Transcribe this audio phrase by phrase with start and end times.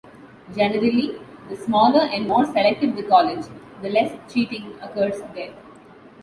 [0.55, 1.11] Generally,
[1.47, 3.45] the smaller and more selective the college,
[3.83, 5.53] the less cheating occurs there.